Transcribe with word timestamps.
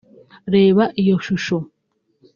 Reba 0.53 0.83
iyo 1.01 1.15
shusho 1.25 1.57